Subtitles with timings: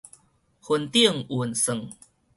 [0.63, 1.87] 雲頂運算